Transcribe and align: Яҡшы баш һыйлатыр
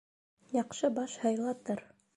Яҡшы 0.55 0.91
баш 0.99 1.19
һыйлатыр 1.27 1.89